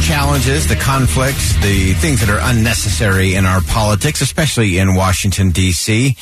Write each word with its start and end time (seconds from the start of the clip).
challenges, 0.00 0.66
the 0.66 0.76
conflicts, 0.76 1.54
the 1.62 1.92
things 1.94 2.20
that 2.20 2.28
are 2.28 2.40
unnecessary 2.42 3.34
in 3.34 3.44
our 3.44 3.60
politics, 3.60 4.20
especially 4.20 4.78
in 4.78 4.94
Washington, 4.94 5.50
D.C. 5.50 6.16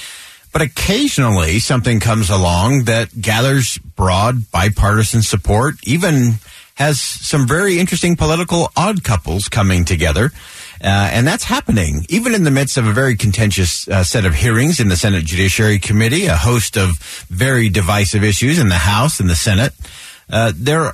But 0.53 0.63
occasionally 0.63 1.59
something 1.59 2.01
comes 2.01 2.31
along 2.31 2.85
that 2.85 3.21
gathers 3.21 3.79
broad 3.79 4.51
bipartisan 4.51 5.23
support, 5.23 5.77
even 5.85 6.35
has 6.75 7.01
some 7.01 7.47
very 7.47 7.79
interesting 7.79 8.17
political 8.17 8.71
odd 8.77 9.03
couples 9.05 9.49
coming 9.49 9.85
together. 9.85 10.31
Uh, 10.81 11.11
and 11.13 11.27
that's 11.27 11.45
happening 11.45 12.07
even 12.09 12.35
in 12.35 12.45
the 12.45 12.51
midst 12.51 12.77
of 12.77 12.87
a 12.87 12.93
very 12.93 13.17
contentious 13.17 13.89
uh, 13.89 14.05
set 14.05 14.25
of 14.25 14.35
hearings 14.35 14.79
in 14.79 14.89
the 14.89 14.97
Senate 14.97 15.25
Judiciary 15.25 15.79
Committee, 15.79 16.27
a 16.27 16.37
host 16.37 16.77
of 16.77 16.99
very 17.29 17.69
divisive 17.69 18.23
issues 18.23 18.59
in 18.59 18.69
the 18.69 18.77
House 18.77 19.19
and 19.19 19.29
the 19.29 19.35
Senate. 19.35 19.73
Uh, 20.31 20.53
there 20.55 20.93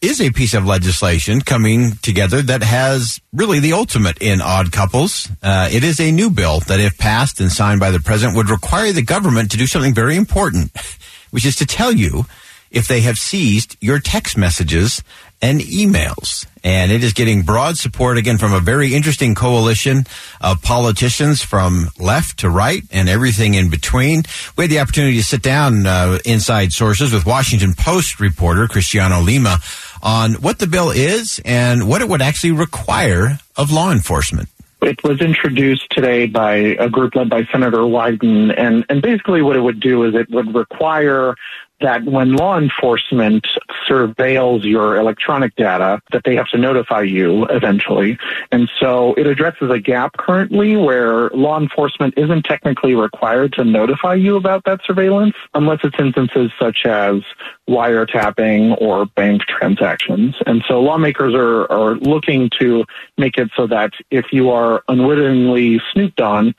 is 0.00 0.20
a 0.20 0.30
piece 0.30 0.54
of 0.54 0.64
legislation 0.64 1.40
coming 1.40 1.92
together 2.02 2.40
that 2.42 2.62
has 2.62 3.20
really 3.32 3.58
the 3.58 3.72
ultimate 3.72 4.18
in 4.20 4.40
odd 4.40 4.70
couples. 4.72 5.28
Uh, 5.42 5.68
it 5.72 5.82
is 5.82 6.00
a 6.00 6.12
new 6.12 6.30
bill 6.30 6.60
that, 6.60 6.80
if 6.80 6.96
passed 6.98 7.40
and 7.40 7.50
signed 7.50 7.80
by 7.80 7.90
the 7.90 8.00
president, 8.00 8.36
would 8.36 8.50
require 8.50 8.92
the 8.92 9.02
government 9.02 9.50
to 9.50 9.56
do 9.56 9.66
something 9.66 9.94
very 9.94 10.16
important, 10.16 10.70
which 11.30 11.44
is 11.44 11.56
to 11.56 11.66
tell 11.66 11.92
you 11.92 12.26
if 12.70 12.86
they 12.86 13.00
have 13.00 13.16
seized 13.16 13.76
your 13.80 13.98
text 13.98 14.36
messages 14.36 15.02
and 15.40 15.60
emails. 15.60 16.46
And 16.64 16.90
it 16.90 17.04
is 17.04 17.12
getting 17.12 17.42
broad 17.42 17.78
support 17.78 18.18
again 18.18 18.38
from 18.38 18.52
a 18.52 18.60
very 18.60 18.94
interesting 18.94 19.34
coalition 19.34 20.04
of 20.40 20.60
politicians 20.62 21.40
from 21.40 21.88
left 21.98 22.40
to 22.40 22.50
right 22.50 22.82
and 22.90 23.08
everything 23.08 23.54
in 23.54 23.70
between. 23.70 24.24
We 24.56 24.64
had 24.64 24.70
the 24.70 24.80
opportunity 24.80 25.16
to 25.16 25.24
sit 25.24 25.42
down 25.42 25.86
uh, 25.86 26.18
inside 26.24 26.72
sources 26.72 27.12
with 27.12 27.24
Washington 27.24 27.74
Post 27.74 28.20
reporter 28.20 28.66
Cristiano 28.66 29.20
Lima 29.20 29.60
on 30.02 30.34
what 30.34 30.58
the 30.58 30.66
bill 30.66 30.90
is 30.90 31.40
and 31.44 31.88
what 31.88 32.02
it 32.02 32.08
would 32.08 32.22
actually 32.22 32.52
require 32.52 33.38
of 33.56 33.72
law 33.72 33.90
enforcement. 33.90 34.48
It 34.80 35.02
was 35.02 35.20
introduced 35.20 35.90
today 35.90 36.26
by 36.26 36.54
a 36.54 36.88
group 36.88 37.16
led 37.16 37.28
by 37.28 37.44
Senator 37.50 37.78
Wyden, 37.78 38.54
and, 38.56 38.86
and 38.88 39.02
basically 39.02 39.42
what 39.42 39.56
it 39.56 39.60
would 39.60 39.80
do 39.80 40.04
is 40.04 40.14
it 40.14 40.30
would 40.30 40.54
require 40.54 41.34
that 41.80 42.04
when 42.04 42.32
law 42.32 42.58
enforcement 42.58 43.46
surveils 43.88 44.64
your 44.64 44.96
electronic 44.96 45.54
data, 45.56 46.00
that 46.12 46.22
they 46.24 46.34
have 46.34 46.48
to 46.48 46.58
notify 46.58 47.02
you 47.02 47.44
eventually. 47.46 48.18
And 48.50 48.68
so 48.80 49.14
it 49.14 49.26
addresses 49.26 49.70
a 49.70 49.78
gap 49.78 50.16
currently 50.16 50.76
where 50.76 51.30
law 51.30 51.58
enforcement 51.60 52.14
isn't 52.16 52.42
technically 52.44 52.94
required 52.94 53.52
to 53.54 53.64
notify 53.64 54.14
you 54.14 54.36
about 54.36 54.64
that 54.64 54.80
surveillance 54.84 55.34
unless 55.54 55.78
it's 55.84 55.96
instances 55.98 56.50
such 56.58 56.84
as 56.84 57.22
wiretapping 57.68 58.80
or 58.80 59.06
bank 59.06 59.42
transactions. 59.42 60.34
And 60.46 60.64
so 60.66 60.80
lawmakers 60.80 61.34
are, 61.34 61.70
are 61.70 61.94
looking 61.94 62.50
to 62.58 62.84
make 63.16 63.36
it 63.38 63.50
so 63.56 63.66
that 63.68 63.92
if 64.10 64.32
you 64.32 64.50
are 64.50 64.82
unwittingly 64.88 65.80
snooped 65.92 66.20
on 66.20 66.54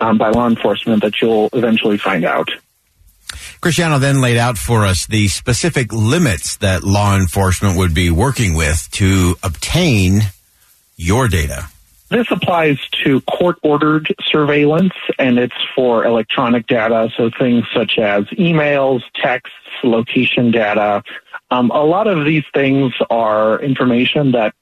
um, 0.00 0.18
by 0.18 0.30
law 0.30 0.48
enforcement, 0.48 1.02
that 1.02 1.20
you'll 1.20 1.48
eventually 1.52 1.98
find 1.98 2.24
out. 2.24 2.50
Cristiano 3.64 3.98
then 3.98 4.20
laid 4.20 4.36
out 4.36 4.58
for 4.58 4.84
us 4.84 5.06
the 5.06 5.26
specific 5.28 5.90
limits 5.90 6.58
that 6.58 6.84
law 6.84 7.16
enforcement 7.16 7.78
would 7.78 7.94
be 7.94 8.10
working 8.10 8.54
with 8.54 8.86
to 8.90 9.36
obtain 9.42 10.20
your 10.98 11.28
data. 11.28 11.70
This 12.10 12.26
applies 12.30 12.78
to 13.04 13.22
court 13.22 13.56
ordered 13.62 14.14
surveillance 14.22 14.92
and 15.18 15.38
it's 15.38 15.56
for 15.74 16.04
electronic 16.04 16.66
data, 16.66 17.08
so 17.16 17.30
things 17.38 17.64
such 17.74 17.96
as 17.96 18.24
emails, 18.36 19.00
texts, 19.14 19.56
location 19.82 20.50
data. 20.50 21.02
Um, 21.50 21.70
a 21.70 21.84
lot 21.84 22.06
of 22.06 22.26
these 22.26 22.44
things 22.52 22.92
are 23.08 23.62
information 23.62 24.32
that 24.32 24.54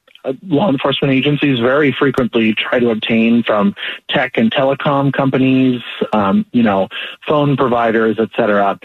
law 0.46 0.70
enforcement 0.70 1.12
agencies 1.12 1.58
very 1.58 1.92
frequently 1.92 2.54
try 2.54 2.78
to 2.78 2.90
obtain 2.90 3.42
from 3.42 3.74
tech 4.08 4.36
and 4.36 4.50
telecom 4.50 5.12
companies, 5.12 5.80
um, 6.12 6.46
you 6.52 6.62
know, 6.62 6.88
phone 7.26 7.56
providers, 7.56 8.16
et 8.18 8.30
cetera. 8.36 8.78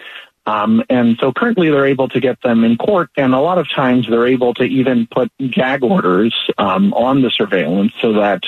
Um, 0.47 0.81
and 0.89 1.17
so 1.19 1.33
currently 1.33 1.69
they're 1.69 1.85
able 1.85 2.07
to 2.07 2.21
get 2.21 2.41
them 2.41 2.63
in 2.63 2.77
court, 2.77 3.09
and 3.17 3.33
a 3.33 3.39
lot 3.39 3.57
of 3.57 3.69
times 3.69 4.07
they're 4.09 4.27
able 4.27 4.53
to 4.53 4.63
even 4.63 5.05
put 5.05 5.29
gag 5.51 5.83
orders 5.83 6.33
um, 6.57 6.93
on 6.93 7.21
the 7.21 7.29
surveillance 7.29 7.91
so 8.01 8.13
that 8.13 8.43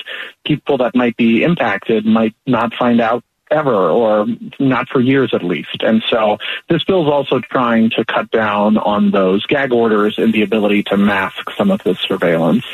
people 0.46 0.78
that 0.78 0.96
might 0.96 1.18
be 1.18 1.44
impacted 1.44 2.06
might 2.06 2.34
not 2.48 2.74
find 2.74 3.02
out 3.02 3.26
ever 3.52 3.90
or 3.90 4.26
not 4.60 4.90
for 4.90 5.00
years 5.00 5.34
at 5.34 5.44
least. 5.44 5.82
And 5.82 6.04
so 6.10 6.38
this 6.70 6.84
bill 6.84 7.04
is 7.04 7.12
also 7.12 7.40
trying 7.40 7.90
to 7.92 8.06
cut 8.06 8.32
down 8.32 8.78
on 8.78 9.12
those 9.12 9.46
gag 9.46 9.72
orders 9.72 10.18
and 10.18 10.34
the 10.34 10.42
ability 10.42 10.84
to 10.84 10.98
mask 10.98 11.50
some 11.58 11.72
of 11.72 11.84
this 11.84 12.00
surveillance. 12.00 12.66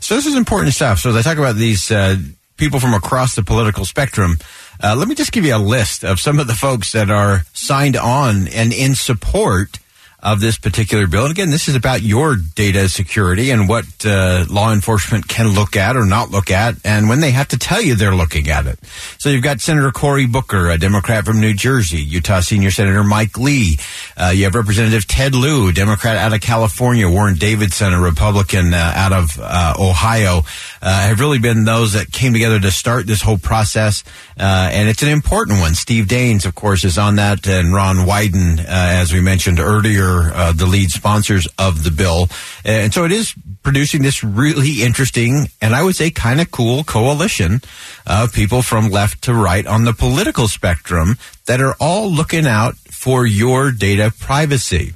So 0.00 0.14
this 0.16 0.26
is 0.26 0.36
important 0.36 0.74
stuff. 0.74 0.98
So 0.98 1.10
as 1.10 1.16
I 1.16 1.22
talk 1.22 1.38
about 1.38 1.56
these 1.56 1.90
uh, 1.90 2.16
people 2.56 2.80
from 2.80 2.94
across 2.94 3.34
the 3.34 3.42
political 3.42 3.84
spectrum. 3.84 4.36
Uh, 4.82 4.94
let 4.96 5.08
me 5.08 5.14
just 5.14 5.32
give 5.32 5.44
you 5.44 5.54
a 5.54 5.58
list 5.58 6.04
of 6.04 6.20
some 6.20 6.38
of 6.38 6.46
the 6.46 6.54
folks 6.54 6.92
that 6.92 7.10
are 7.10 7.42
signed 7.52 7.96
on 7.96 8.48
and 8.48 8.72
in 8.72 8.94
support 8.94 9.78
of 10.24 10.40
this 10.40 10.56
particular 10.56 11.06
bill. 11.06 11.24
And 11.24 11.30
again, 11.30 11.50
this 11.50 11.68
is 11.68 11.76
about 11.76 12.00
your 12.00 12.36
data 12.36 12.88
security 12.88 13.50
and 13.50 13.68
what 13.68 13.84
uh, 14.06 14.46
law 14.48 14.72
enforcement 14.72 15.28
can 15.28 15.48
look 15.48 15.76
at 15.76 15.96
or 15.96 16.06
not 16.06 16.30
look 16.30 16.50
at, 16.50 16.76
and 16.82 17.10
when 17.10 17.20
they 17.20 17.30
have 17.30 17.48
to 17.48 17.58
tell 17.58 17.82
you 17.82 17.94
they're 17.94 18.14
looking 18.14 18.48
at 18.48 18.66
it. 18.66 18.78
So 19.18 19.28
you've 19.28 19.42
got 19.42 19.60
Senator 19.60 19.90
Cory 19.90 20.26
Booker, 20.26 20.70
a 20.70 20.78
Democrat 20.78 21.26
from 21.26 21.40
New 21.40 21.52
Jersey, 21.52 22.00
Utah 22.02 22.40
Senior 22.40 22.70
Senator 22.70 23.04
Mike 23.04 23.36
Lee. 23.36 23.78
Uh, 24.16 24.32
you 24.34 24.44
have 24.44 24.54
Representative 24.54 25.06
Ted 25.06 25.34
Lieu, 25.34 25.72
Democrat 25.72 26.16
out 26.16 26.32
of 26.32 26.40
California, 26.40 27.06
Warren 27.08 27.36
Davidson, 27.36 27.92
a 27.92 28.00
Republican 28.00 28.72
uh, 28.72 28.92
out 28.96 29.12
of 29.12 29.38
uh, 29.38 29.74
Ohio. 29.78 30.40
Uh, 30.80 31.08
have 31.08 31.20
really 31.20 31.38
been 31.38 31.64
those 31.64 31.92
that 31.92 32.10
came 32.12 32.32
together 32.32 32.58
to 32.58 32.70
start 32.70 33.06
this 33.06 33.20
whole 33.20 33.38
process, 33.38 34.04
uh, 34.38 34.70
and 34.72 34.88
it's 34.88 35.02
an 35.02 35.08
important 35.08 35.60
one. 35.60 35.74
Steve 35.74 36.06
Daines, 36.06 36.46
of 36.46 36.54
course, 36.54 36.84
is 36.84 36.96
on 36.96 37.16
that, 37.16 37.46
and 37.46 37.74
Ron 37.74 37.96
Wyden, 37.96 38.64
as 38.64 39.12
we 39.12 39.20
mentioned 39.20 39.60
earlier 39.60 40.13
uh, 40.34 40.52
the 40.52 40.66
lead 40.66 40.90
sponsors 40.90 41.46
of 41.58 41.84
the 41.84 41.90
bill. 41.90 42.28
And 42.64 42.92
so 42.92 43.04
it 43.04 43.12
is 43.12 43.34
producing 43.62 44.02
this 44.02 44.22
really 44.22 44.82
interesting 44.82 45.48
and 45.60 45.74
I 45.74 45.82
would 45.82 45.96
say 45.96 46.10
kind 46.10 46.40
of 46.40 46.50
cool 46.50 46.84
coalition 46.84 47.62
of 48.06 48.32
people 48.32 48.62
from 48.62 48.90
left 48.90 49.22
to 49.22 49.34
right 49.34 49.66
on 49.66 49.84
the 49.84 49.92
political 49.92 50.48
spectrum 50.48 51.16
that 51.46 51.60
are 51.60 51.74
all 51.80 52.10
looking 52.10 52.46
out 52.46 52.76
for 52.76 53.26
your 53.26 53.70
data 53.70 54.12
privacy. 54.18 54.94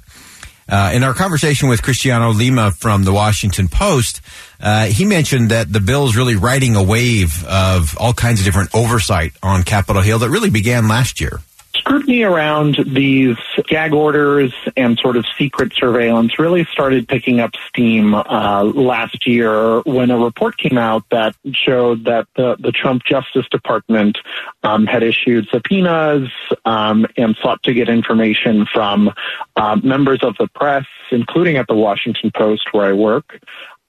Uh, 0.68 0.90
in 0.92 1.02
our 1.02 1.14
conversation 1.14 1.68
with 1.68 1.82
Cristiano 1.82 2.30
Lima 2.30 2.70
from 2.72 3.04
the 3.04 3.12
Washington 3.12 3.68
Post, 3.68 4.20
uh, 4.60 4.84
he 4.84 5.06
mentioned 5.06 5.50
that 5.50 5.72
the 5.72 5.80
bill 5.80 6.06
is 6.06 6.14
really 6.14 6.36
riding 6.36 6.76
a 6.76 6.82
wave 6.82 7.42
of 7.46 7.96
all 7.98 8.12
kinds 8.12 8.40
of 8.40 8.44
different 8.44 8.74
oversight 8.74 9.32
on 9.42 9.62
Capitol 9.62 10.02
Hill 10.02 10.18
that 10.18 10.28
really 10.28 10.50
began 10.50 10.86
last 10.86 11.22
year. 11.22 11.40
Scrutiny 11.78 12.22
around 12.22 12.76
these 12.86 13.36
gag 13.66 13.92
orders 13.92 14.52
and 14.76 14.98
sort 14.98 15.16
of 15.16 15.24
secret 15.38 15.72
surveillance 15.74 16.38
really 16.38 16.64
started 16.66 17.08
picking 17.08 17.40
up 17.40 17.52
steam 17.68 18.14
uh, 18.14 18.62
last 18.64 19.26
year 19.26 19.80
when 19.80 20.10
a 20.10 20.18
report 20.18 20.56
came 20.58 20.76
out 20.76 21.04
that 21.10 21.34
showed 21.52 22.04
that 22.04 22.26
the, 22.36 22.56
the 22.58 22.72
Trump 22.72 23.04
Justice 23.04 23.46
Department 23.50 24.18
um, 24.62 24.86
had 24.86 25.02
issued 25.02 25.48
subpoenas 25.48 26.28
um, 26.64 27.06
and 27.16 27.36
sought 27.40 27.62
to 27.62 27.72
get 27.72 27.88
information 27.88 28.66
from 28.72 29.10
uh, 29.56 29.76
members 29.82 30.22
of 30.22 30.36
the 30.38 30.48
press, 30.48 30.86
including 31.10 31.56
at 31.56 31.66
the 31.68 31.74
Washington 31.74 32.30
Post 32.34 32.68
where 32.72 32.86
I 32.86 32.92
work, 32.92 33.40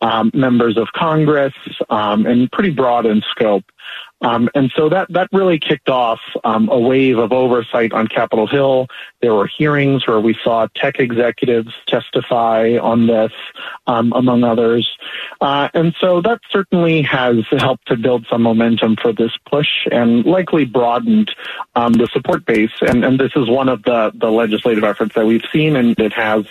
um, 0.01 0.31
members 0.33 0.77
of 0.77 0.87
Congress, 0.93 1.53
um, 1.89 2.25
and 2.25 2.51
pretty 2.51 2.69
broad 2.69 3.05
in 3.05 3.21
scope. 3.29 3.65
Um, 4.21 4.49
and 4.53 4.71
so 4.75 4.89
that, 4.89 5.11
that 5.13 5.29
really 5.31 5.59
kicked 5.59 5.89
off 5.89 6.19
um, 6.43 6.69
a 6.69 6.79
wave 6.79 7.17
of 7.17 7.31
oversight 7.31 7.93
on 7.93 8.07
Capitol 8.07 8.47
Hill. 8.47 8.87
There 9.21 9.33
were 9.33 9.47
hearings 9.47 10.05
where 10.07 10.19
we 10.19 10.37
saw 10.43 10.67
tech 10.75 10.99
executives 10.99 11.73
testify 11.87 12.77
on 12.81 13.07
this, 13.07 13.31
um, 13.87 14.11
among 14.13 14.43
others. 14.43 14.89
Uh, 15.39 15.69
and 15.73 15.95
so 15.99 16.21
that 16.21 16.39
certainly 16.49 17.01
has 17.03 17.45
helped 17.57 17.87
to 17.87 17.95
build 17.95 18.25
some 18.29 18.41
momentum 18.41 18.97
for 19.01 19.13
this 19.13 19.31
push 19.49 19.87
and 19.91 20.25
likely 20.25 20.65
broadened 20.65 21.33
um, 21.75 21.93
the 21.93 22.07
support 22.07 22.45
base. 22.45 22.71
And, 22.81 23.05
and 23.05 23.19
this 23.19 23.31
is 23.35 23.49
one 23.49 23.69
of 23.69 23.83
the, 23.83 24.11
the 24.13 24.31
legislative 24.31 24.83
efforts 24.83 25.15
that 25.15 25.25
we've 25.25 25.45
seen, 25.51 25.75
and 25.75 25.97
it 25.99 26.13
has 26.13 26.45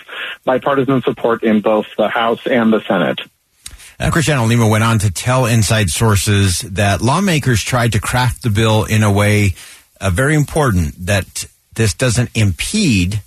bipartisan 0.45 1.03
support 1.03 1.43
in 1.43 1.61
both 1.61 1.87
the 1.97 2.09
House 2.09 2.47
and 2.47 2.73
the 2.73 2.81
Senate. 2.81 3.21
Uh, 4.01 4.11
Cristiano 4.13 4.45
Lima 4.45 4.69
went 4.69 4.85
on 4.85 5.01
to 5.01 5.11
tell 5.11 5.47
inside 5.47 5.91
sources 5.91 6.61
that 6.61 7.03
lawmakers 7.03 7.63
tried 7.63 7.93
to 7.93 8.01
craft 8.01 8.43
the 8.43 8.51
bill 8.51 8.85
in 8.85 9.03
a 9.03 9.13
way 9.13 9.55
uh, 10.01 10.09
very 10.11 10.37
important 10.37 10.95
that 11.07 11.47
this 11.75 11.95
doesn't 11.95 12.31
impede 12.37 13.21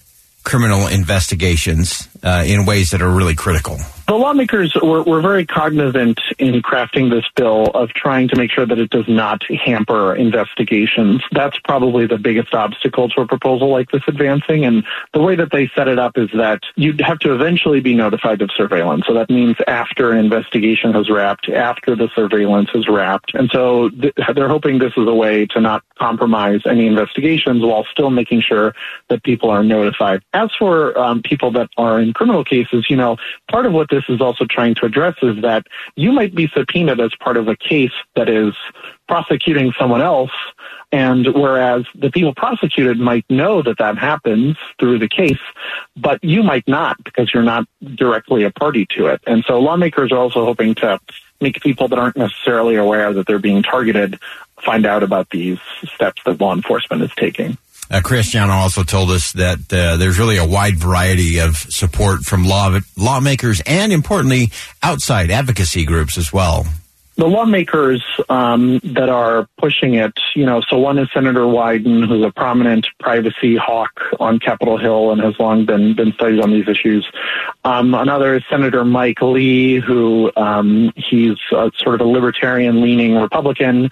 criminal 0.44 0.88
investigations 0.88 2.08
uh, 2.24 2.44
in 2.48 2.66
ways 2.66 2.92
that 2.92 3.02
are 3.02 3.12
really 3.12 3.36
critical. 3.36 3.78
The 4.08 4.16
lawmakers 4.18 4.76
were, 4.82 5.04
were 5.04 5.22
very 5.22 5.46
cognizant 5.46 6.20
in 6.38 6.62
crafting 6.62 7.10
this 7.10 7.26
bill 7.36 7.68
of 7.68 7.90
trying 7.90 8.28
to 8.30 8.36
make 8.36 8.52
sure 8.52 8.66
that 8.66 8.78
it 8.78 8.90
does 8.90 9.08
not 9.08 9.44
hamper 9.44 10.16
investigations. 10.16 11.22
That's 11.32 11.58
probably 11.60 12.08
the 12.08 12.18
biggest 12.18 12.54
obstacle 12.54 13.08
to 13.10 13.22
a 13.22 13.28
proposal 13.28 13.70
like 13.70 13.92
this 13.92 14.02
advancing. 14.08 14.66
And 14.66 14.84
the 15.14 15.22
way 15.22 15.36
that 15.36 15.52
they 15.52 15.72
set 15.76 15.88
it 15.88 16.00
up 16.00 16.18
is 16.18 16.30
that 16.34 16.62
you'd 16.76 17.00
have 17.02 17.20
to 17.20 17.34
eventually 17.34 17.80
be 17.80 17.94
notified 17.94 18.42
of 18.42 18.52
surveillance. 18.52 19.06
So 19.08 19.14
that 19.14 19.30
means 19.30 19.56
after 19.68 20.12
an 20.12 20.18
investigation 20.18 20.94
has 20.94 21.10
wrapped, 21.10 21.48
after 21.48 21.96
the 21.96 22.10
surveillance 22.16 22.70
is 22.74 22.88
wrapped. 22.90 23.34
And 23.34 23.50
so 23.52 23.90
th- 23.90 24.14
they're 24.36 24.50
hoping 24.50 24.80
this 24.80 24.94
is 24.98 25.08
a 25.08 25.16
way 25.16 25.46
to 25.48 25.62
not 25.62 25.84
compromise 25.98 26.62
any 26.66 26.88
investigations 26.88 27.64
while 27.64 27.86
still 27.92 28.10
making 28.10 28.42
sure 28.42 28.74
that 29.10 29.24
people 29.24 29.50
are 29.50 29.64
notified. 29.64 30.22
As 30.34 30.50
for 30.58 30.98
um, 30.98 31.22
people 31.22 31.52
that 31.52 31.70
are 31.78 32.00
in 32.00 32.14
criminal 32.14 32.44
cases, 32.44 32.88
you 32.90 32.96
know, 32.96 33.18
part 33.50 33.66
of 33.66 33.74
what 33.74 33.90
this 33.92 34.04
is 34.10 34.22
also 34.22 34.46
trying 34.46 34.74
to 34.76 34.86
address 34.86 35.16
is 35.22 35.42
that 35.44 35.68
you 35.96 36.12
might 36.12 36.34
be 36.34 36.48
subpoenaed 36.48 37.00
as 37.00 37.12
part 37.20 37.38
of 37.38 37.48
a 37.48 37.56
case 37.56 37.92
that 38.16 38.28
is 38.28 38.56
prosecuting 39.08 39.74
someone 39.78 40.02
else. 40.02 40.32
And 40.92 41.28
whereas 41.36 41.86
the 41.94 42.10
people 42.10 42.34
prosecuted 42.34 43.00
might 43.00 43.26
know 43.30 43.62
that 43.62 43.78
that 43.78 43.98
happens 43.98 44.58
through 44.80 45.00
the 45.00 45.08
case, 45.08 45.40
but 45.96 46.22
you 46.24 46.44
might 46.44 46.68
not 46.68 47.02
because 47.04 47.34
you're 47.34 47.44
not 47.44 47.66
directly 47.96 48.44
a 48.44 48.52
party 48.52 48.88
to 48.98 49.06
it. 49.08 49.22
And 49.28 49.44
so 49.46 49.60
lawmakers 49.60 50.12
are 50.12 50.18
also 50.18 50.44
hoping 50.44 50.76
to 50.76 51.00
make 51.40 51.62
people 51.62 51.88
that 51.88 52.00
aren't 52.00 52.18
necessarily 52.18 52.76
aware 52.76 53.14
that 53.14 53.26
they're 53.28 53.40
being 53.40 53.64
targeted 53.64 54.20
find 54.62 54.86
out 54.86 55.04
about 55.04 55.30
these 55.32 55.60
steps 55.94 56.22
that 56.26 56.40
law 56.40 56.54
enforcement 56.54 57.02
is 57.02 57.12
taking. 57.16 57.58
Uh, 57.92 58.00
Cristiano 58.02 58.54
also 58.54 58.84
told 58.84 59.12
us 59.12 59.34
that 59.34 59.60
uh, 59.74 59.98
there's 59.98 60.18
really 60.18 60.38
a 60.38 60.46
wide 60.46 60.78
variety 60.78 61.40
of 61.40 61.58
support 61.58 62.22
from 62.22 62.46
law 62.46 62.80
lawmakers 62.96 63.62
and, 63.66 63.92
importantly, 63.92 64.50
outside 64.82 65.30
advocacy 65.30 65.84
groups 65.84 66.18
as 66.18 66.32
well 66.32 66.66
the 67.18 67.28
lawmakers 67.28 68.04
um, 68.30 68.80
that 68.84 69.10
are 69.10 69.48
pushing 69.60 69.96
it, 69.96 70.14
you 70.36 70.46
know, 70.46 70.62
so 70.68 70.78
one 70.78 70.98
is 70.98 71.08
Senator 71.14 71.42
Wyden, 71.42 72.08
who's 72.08 72.26
a 72.26 72.32
prominent 72.32 72.88
privacy 73.00 73.56
hawk 73.56 73.92
on 74.20 74.40
Capitol 74.40 74.78
Hill 74.78 75.12
and 75.12 75.22
has 75.22 75.38
long 75.38 75.66
been 75.66 75.94
been 75.94 76.14
studied 76.14 76.40
on 76.40 76.52
these 76.52 76.68
issues. 76.68 77.08
Um, 77.64 77.94
another 77.94 78.36
is 78.38 78.44
Senator 78.50 78.86
Mike 78.86 79.22
Lee, 79.22 79.80
who 79.80 80.32
um, 80.36 80.92
he's 80.96 81.38
a, 81.52 81.70
sort 81.78 82.02
of 82.02 82.08
a 82.08 82.10
libertarian-leaning 82.10 83.16
Republican, 83.16 83.90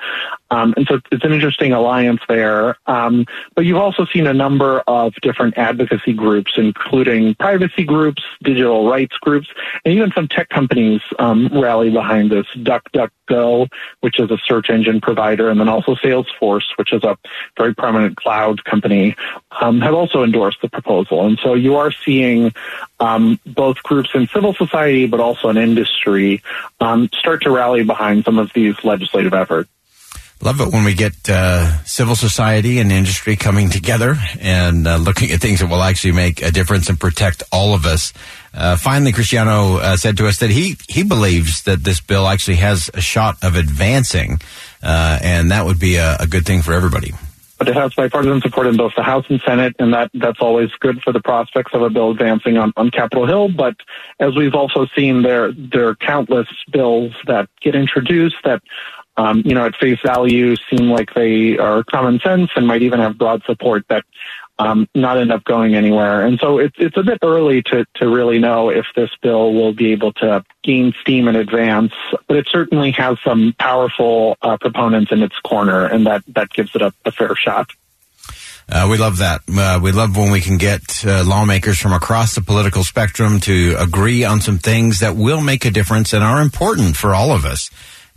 um, 0.51 0.74
and 0.78 0.88
so 0.88 1.00
it's 1.12 1.24
an 1.24 1.34
interesting 1.34 1.74
alliance 1.74 2.22
there. 2.28 2.78
Um, 2.88 3.25
but 3.56 3.66
you've 3.66 3.78
also 3.78 4.06
seen 4.06 4.28
a 4.28 4.34
number 4.34 4.80
of 4.88 5.13
different 5.22 5.57
advocacy 5.57 6.13
groups, 6.13 6.54
including 6.57 7.36
privacy 7.36 7.84
groups, 7.84 8.24
digital 8.42 8.90
rights 8.90 9.16
groups, 9.18 9.48
and 9.86 9.94
even 9.94 10.12
some 10.13 10.28
tech 10.28 10.50
companies 10.50 11.01
um, 11.19 11.50
rally 11.54 11.92
behind 11.92 12.31
this. 12.31 12.48
DuckDuckGo, 12.56 13.69
which 14.01 14.19
is 14.19 14.31
a 14.31 14.38
search 14.46 14.69
engine 14.69 15.01
provider, 15.01 15.50
and 15.50 15.60
then 15.60 15.69
also 15.69 15.96
Salesforce, 15.96 16.66
which 16.78 16.94
is 16.94 17.04
a 17.04 17.18
very 17.57 17.75
prominent 17.75 18.18
cloud 18.18 18.63
company, 18.63 19.16
um, 19.62 19.81
have 19.81 19.94
also 19.94 20.24
endorsed 20.24 20.62
the 20.62 20.69
proposal. 20.69 21.25
And 21.28 21.40
so 21.44 21.54
you 21.54 21.75
are 21.75 21.92
seeing 21.92 22.54
um, 23.00 23.40
both 23.45 23.81
groups 23.84 24.10
in 24.16 24.28
civil 24.28 24.54
society, 24.54 25.06
but 25.06 25.19
also 25.19 25.50
in 25.50 25.57
industry, 25.57 26.42
um, 26.80 27.10
start 27.13 27.44
to 27.44 27.52
rally 27.52 27.84
behind 27.84 28.25
some 28.25 28.40
of 28.40 28.52
these 28.54 28.75
legislative 28.84 29.34
efforts. 29.34 29.69
Love 30.42 30.62
it 30.62 30.72
when 30.72 30.86
we 30.86 30.94
get 30.94 31.30
uh, 31.30 31.84
civil 31.84 32.16
society 32.16 32.80
and 32.80 32.94
industry 32.94 33.36
coming 33.36 33.70
together 33.70 34.16
and 34.40 34.88
uh, 34.88 34.96
looking 34.96 35.32
at 35.32 35.42
things 35.42 35.60
that 35.60 35.70
will 35.70 35.84
actually 35.84 36.14
make 36.14 36.42
a 36.42 36.50
difference 36.50 36.88
and 36.88 36.98
protect 36.98 37.44
all 37.52 37.74
of 37.74 37.86
us. 37.86 38.14
Uh, 38.54 38.78
finally, 38.78 39.12
Cristiano 39.12 39.78
uh, 39.78 39.98
said 39.98 40.16
to 40.18 40.28
us 40.28 40.38
that 40.38 40.50
he 40.50 40.78
he 40.88 41.04
believes 41.04 41.64
that 41.64 41.84
this 41.84 42.00
bill 42.00 42.26
actually 42.26 42.56
has 42.56 42.90
a 42.94 43.02
shot 43.02 43.36
of 43.44 43.58
advancing, 43.58 44.40
uh, 44.82 45.20
and 45.22 45.52
that 45.52 45.66
would 45.66 45.80
be 45.80 45.98
a, 45.98 46.16
a 46.22 46.28
good 46.28 46.46
thing 46.46 46.62
for 46.62 46.72
everybody 46.74 47.12
but 47.60 47.68
it 47.68 47.76
has 47.76 47.94
bipartisan 47.94 48.40
support 48.40 48.68
in 48.68 48.78
both 48.78 48.94
the 48.96 49.04
House 49.04 49.26
and 49.30 49.42
Senate, 49.46 49.76
and 49.80 49.94
that 49.94 50.10
that's 50.14 50.40
always 50.40 50.70
good 50.80 51.02
for 51.02 51.12
the 51.12 51.20
prospects 51.20 51.74
of 51.74 51.82
a 51.82 51.90
bill 51.90 52.12
advancing 52.12 52.58
on, 52.58 52.72
on 52.78 52.90
Capitol 52.90 53.28
Hill. 53.28 53.50
But 53.50 53.76
as 54.18 54.34
we've 54.36 54.56
also 54.56 54.88
seen, 54.96 55.22
there 55.22 55.52
there 55.52 55.90
are 55.90 55.96
countless 55.96 56.48
bills 56.72 57.12
that 57.28 57.50
get 57.62 57.76
introduced 57.76 58.38
that 58.46 58.64
um, 59.19 59.44
you 59.45 59.54
know, 59.54 59.66
at 59.66 59.75
face 59.75 60.00
value 60.01 60.56
seem 60.69 60.89
like 60.89 61.13
they 61.13 61.57
are 61.57 61.83
common 61.83 62.21
sense 62.21 62.51
and 62.56 62.66
might 62.66 62.83
even 62.83 63.00
have 63.00 63.18
broad 63.18 63.44
support 63.44 63.83
that 63.89 64.06
um, 64.60 64.88
not 64.95 65.18
end 65.18 65.30
up 65.31 65.44
going 65.44 65.75
anywhere. 65.75 66.25
And 66.25 66.39
so 66.39 66.57
it's 66.57 66.75
it's 66.80 66.95
a 66.95 67.04
bit 67.04 67.19
early 67.21 67.61
to 67.64 67.85
to 67.95 68.09
really 68.09 68.40
know 68.40 68.69
if 68.69 68.85
this 68.95 69.09
bill 69.21 69.54
will 69.54 69.73
be 69.73 69.92
able 69.92 70.14
to 70.14 70.45
gain 70.64 70.94
steam 71.02 71.28
in 71.28 71.35
advance, 71.35 71.92
but 72.28 72.38
it 72.38 72.47
certainly 72.49 72.92
has 72.92 73.18
some 73.21 73.54
powerful 73.59 74.38
uh, 74.42 74.57
proponents 74.57 75.11
in 75.11 75.21
its 75.21 75.38
corner, 75.40 75.85
and 75.85 76.07
that 76.07 76.23
that 76.30 76.49
gives 76.52 76.73
it 76.73 76.81
a, 76.81 76.94
a 77.04 77.11
fair 77.11 77.35
shot. 77.35 77.71
Uh, 78.69 78.88
we 78.90 78.97
love 78.97 79.18
that. 79.18 79.42
Uh, 79.49 79.80
we 79.81 79.92
love 79.92 80.16
when 80.16 80.31
we 80.31 80.40
can 80.40 80.57
get 80.57 81.04
uh, 81.06 81.23
lawmakers 81.26 81.78
from 81.78 81.92
across 81.92 82.35
the 82.35 82.42
political 82.42 82.83
spectrum 82.83 83.40
to 83.42 83.76
agree 83.80 84.23
on 84.23 84.40
some 84.40 84.59
things 84.59 84.99
that 84.99 85.16
will 85.16 85.42
make 85.42 85.66
a 85.66 85.71
difference 85.71 86.14
and 86.14 86.23
are 86.23 86.42
important 86.42 86.95
for 86.95 87.14
all 87.14 87.31
of 87.31 87.44
us. 87.45 87.69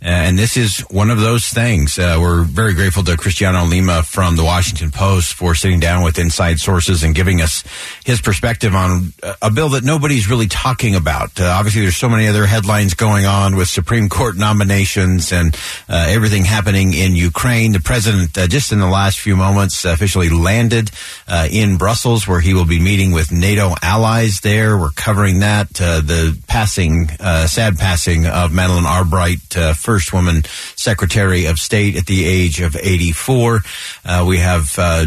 Uh, 0.03 0.07
and 0.07 0.37
this 0.37 0.57
is 0.57 0.79
one 0.89 1.09
of 1.09 1.21
those 1.21 1.47
things. 1.47 1.97
Uh, 1.97 2.17
we're 2.19 2.43
very 2.43 2.73
grateful 2.73 3.03
to 3.03 3.15
Cristiano 3.15 3.63
Lima 3.63 4.03
from 4.03 4.35
the 4.35 4.43
Washington 4.43 4.91
Post 4.91 5.33
for 5.33 5.55
sitting 5.55 5.79
down 5.79 6.03
with 6.03 6.19
inside 6.19 6.59
sources 6.59 7.03
and 7.03 7.15
giving 7.15 7.39
us 7.39 7.63
his 8.03 8.19
perspective 8.19 8.75
on 8.75 9.13
a 9.41 9.49
bill 9.49 9.69
that 9.69 9.85
nobody's 9.85 10.29
really 10.29 10.47
talking 10.47 10.95
about. 10.95 11.39
Uh, 11.39 11.45
obviously, 11.45 11.83
there's 11.83 11.95
so 11.95 12.09
many 12.09 12.27
other 12.27 12.45
headlines 12.45 12.95
going 12.95 13.25
on 13.25 13.55
with 13.55 13.69
Supreme 13.69 14.09
Court 14.09 14.35
nominations 14.35 15.31
and 15.31 15.55
uh, 15.87 16.07
everything 16.09 16.43
happening 16.43 16.93
in 16.93 17.15
Ukraine. 17.15 17.71
The 17.71 17.79
president, 17.79 18.37
uh, 18.37 18.47
just 18.47 18.73
in 18.73 18.79
the 18.79 18.89
last 18.89 19.21
few 19.21 19.37
moments, 19.37 19.85
officially 19.85 20.27
landed 20.27 20.91
uh, 21.29 21.47
in 21.49 21.77
Brussels, 21.77 22.27
where 22.27 22.41
he 22.41 22.53
will 22.53 22.65
be 22.65 22.79
meeting 22.79 23.13
with 23.13 23.31
NATO 23.31 23.73
allies 23.81 24.41
there. 24.41 24.77
We're 24.77 24.91
covering 24.91 25.39
that. 25.39 25.73
the 25.73 26.37
passing, 26.47 27.07
sad 27.07 27.77
passing 27.77 28.25
of 28.25 28.51
Madeleine 28.51 28.85
Albright, 28.85 29.53
first 29.75 29.92
woman 30.13 30.43
Secretary 30.75 31.45
of 31.45 31.59
State 31.59 31.95
at 31.97 32.05
the 32.05 32.25
age 32.25 32.61
of 32.61 32.75
84. 32.75 33.61
Uh, 34.05 34.25
we 34.27 34.37
have 34.39 34.73
uh, 34.77 35.05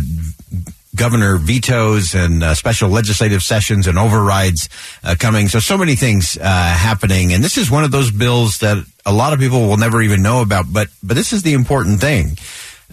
governor 0.94 1.36
vetoes 1.36 2.14
and 2.14 2.42
uh, 2.42 2.54
special 2.54 2.88
legislative 2.88 3.42
sessions 3.42 3.86
and 3.86 3.98
overrides 3.98 4.68
uh, 5.04 5.14
coming. 5.18 5.48
So, 5.48 5.60
so 5.60 5.78
many 5.78 5.94
things 5.94 6.36
uh, 6.40 6.44
happening. 6.44 7.32
And 7.32 7.44
this 7.44 7.58
is 7.58 7.70
one 7.70 7.84
of 7.84 7.90
those 7.90 8.10
bills 8.10 8.58
that 8.58 8.84
a 9.04 9.12
lot 9.12 9.32
of 9.32 9.38
people 9.38 9.68
will 9.68 9.76
never 9.76 10.02
even 10.02 10.22
know 10.22 10.42
about. 10.42 10.64
But, 10.72 10.88
but 11.02 11.14
this 11.16 11.32
is 11.32 11.42
the 11.42 11.52
important 11.52 12.00
thing. 12.00 12.38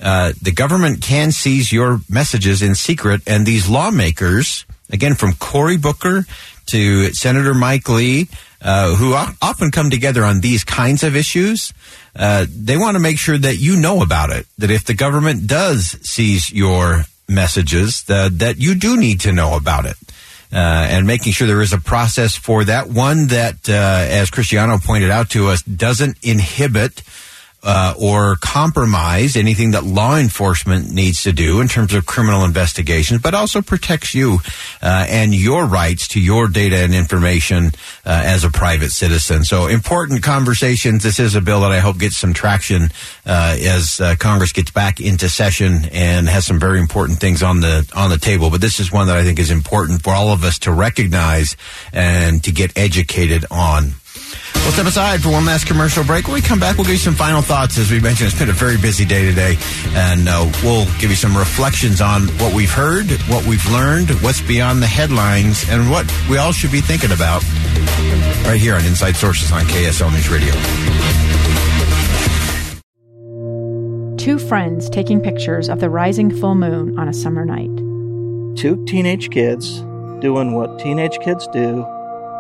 Uh, 0.02 0.34
the 0.42 0.52
government 0.52 1.02
can 1.02 1.32
seize 1.32 1.72
your 1.72 2.00
messages 2.10 2.62
in 2.62 2.76
secret, 2.76 3.22
and 3.28 3.46
these 3.46 3.70
lawmakers, 3.70 4.66
again, 4.90 5.14
from 5.14 5.34
Cory 5.34 5.78
Booker 5.78 6.26
to 6.68 7.14
Senator 7.14 7.54
Mike 7.54 7.88
Lee, 7.90 8.28
uh, 8.62 8.96
who 8.96 9.14
often 9.14 9.72
come 9.72 9.90
together 9.90 10.24
on 10.24 10.42
these 10.42 10.64
kinds 10.64 11.04
of 11.04 11.16
issues, 11.16 11.74
uh, 12.16 12.46
they 12.50 12.78
want 12.78 12.96
to 12.96 13.00
make 13.00 13.20
sure 13.20 13.38
that 13.38 13.58
you 13.58 13.76
know 13.76 14.02
about 14.02 14.30
it. 14.30 14.46
That 14.58 14.72
if 14.72 14.86
the 14.86 14.94
government 14.94 15.48
does 15.48 15.98
seize 16.02 16.52
your 16.52 17.04
messages 17.28 18.04
that, 18.04 18.40
that 18.40 18.58
you 18.58 18.76
do 18.76 18.98
need 18.98 19.22
to 19.22 19.32
know 19.32 19.56
about 19.56 19.86
it. 19.86 19.98
Uh, 20.52 20.86
and 20.92 21.08
making 21.08 21.34
sure 21.34 21.48
there 21.48 21.64
is 21.64 21.74
a 21.74 21.80
process 21.80 22.36
for 22.36 22.64
that. 22.64 22.88
One 22.88 23.26
that, 23.28 23.68
uh, 23.68 23.74
as 23.74 24.30
Cristiano 24.30 24.78
pointed 24.78 25.10
out 25.10 25.32
to 25.32 25.48
us, 25.48 25.64
doesn't 25.64 26.18
inhibit 26.22 27.02
uh, 27.64 27.94
or 27.98 28.36
compromise 28.42 29.36
anything 29.36 29.72
that 29.72 29.84
law 29.84 30.18
enforcement 30.18 30.92
needs 30.92 31.24
to 31.24 31.32
do 31.32 31.62
in 31.62 31.68
terms 31.68 31.94
of 31.94 32.06
criminal 32.06 32.44
investigations, 32.44 33.22
but 33.22 33.34
also 33.34 33.62
protects 33.62 34.14
you 34.14 34.40
uh, 34.82 35.06
and 35.10 35.34
your 35.34 35.66
rights 35.66 36.10
to 36.10 36.20
your 36.20 36.48
data 36.48 36.78
and 36.78 36.94
information 36.94 37.68
uh, 38.06 38.22
as 38.26 38.44
a 38.44 38.50
private 38.50 38.92
citizen. 38.92 39.44
So 39.46 39.68
important 39.68 40.24
conversations. 40.24 41.04
This 41.04 41.20
is 41.20 41.36
a 41.36 41.42
bill 41.42 41.62
that 41.62 41.72
I 41.72 41.80
hope 41.80 41.98
gets 41.98 42.18
some 42.18 42.34
traction 42.34 42.90
uh, 43.26 43.58
as 43.60 44.02
uh, 44.02 44.16
Congress 44.20 44.52
gets 44.52 44.72
back 44.72 45.00
into 45.00 45.30
session 45.30 45.86
and 45.92 46.28
has 46.28 46.46
some 46.46 46.60
very 46.60 46.80
important 46.80 47.20
things 47.20 47.42
on 47.42 47.62
the 47.62 47.90
on 47.96 48.10
the 48.10 48.18
table. 48.18 48.50
But 48.50 48.62
this 48.62 48.80
is 48.80 48.92
one 48.92 49.08
that 49.08 49.18
I 49.18 49.24
think 49.24 49.40
is 49.40 49.52
important 49.52 50.04
for 50.04 50.12
all 50.12 50.32
of 50.34 50.44
us 50.44 50.60
to 50.60 50.72
recognize 50.72 51.56
and 51.94 52.44
to 52.44 52.52
get 52.52 52.78
educated 52.78 53.46
on. 53.50 53.94
We'll 54.56 54.72
step 54.72 54.86
aside 54.86 55.22
for 55.22 55.30
one 55.30 55.46
last 55.46 55.68
commercial 55.68 56.04
break. 56.04 56.28
When 56.28 56.36
we 56.36 56.42
come 56.42 56.60
back, 56.60 56.78
we'll 56.78 56.86
give 56.86 56.94
you 56.94 57.00
some 57.00 57.16
final 57.16 57.42
thoughts. 57.42 57.78
As 57.78 57.92
we 57.92 58.00
mentioned, 58.00 58.30
it's 58.30 58.40
been 58.40 58.50
a 58.50 58.54
very 58.54 58.78
busy 58.78 59.04
day 59.04 59.26
today, 59.26 59.58
and 59.94 60.30
uh, 60.30 60.50
we'll 60.64 60.86
give 61.00 61.10
you 61.10 61.18
some 61.18 61.36
reflections 61.38 62.00
on 62.00 62.28
what 62.40 62.54
we've 62.54 62.72
heard, 62.72 63.12
what 63.28 63.46
we've 63.46 63.66
learned, 63.72 64.10
what's 64.22 64.42
beyond 64.42 64.82
the 64.82 64.88
headlines, 64.88 65.68
and 65.70 65.92
what 65.92 66.10
we 66.30 66.38
all 66.38 66.54
should 66.54 66.72
be 66.72 66.80
thinking 66.80 67.12
about 67.12 67.44
right 68.46 68.60
here 68.60 68.76
on 68.76 68.86
Inside 68.86 69.18
Sources 69.18 69.52
on 69.52 69.64
KSL 69.64 70.12
News 70.12 70.30
Radio. 70.30 70.54
Two 74.18 74.40
friends 74.40 74.90
taking 74.90 75.20
pictures 75.20 75.68
of 75.68 75.82
the 75.82 75.90
rising 75.90 76.32
full 76.40 76.56
moon 76.56 76.98
on 76.98 77.10
a 77.10 77.14
summer 77.14 77.44
night. 77.44 77.76
Two 78.58 78.86
teenage 78.86 79.30
kids 79.30 79.82
doing 80.22 80.54
what 80.54 80.80
teenage 80.80 81.20
kids 81.20 81.46
do 81.48 81.86